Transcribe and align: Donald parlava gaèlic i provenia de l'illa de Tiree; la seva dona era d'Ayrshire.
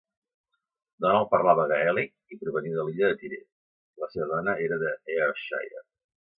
Donald 1.05 1.29
parlava 1.33 1.65
gaèlic 1.73 2.09
i 2.35 2.39
provenia 2.45 2.79
de 2.79 2.87
l'illa 2.89 3.13
de 3.13 3.21
Tiree; 3.21 3.47
la 4.05 4.13
seva 4.17 4.29
dona 4.35 4.59
era 4.71 4.83
d'Ayrshire. 4.89 5.89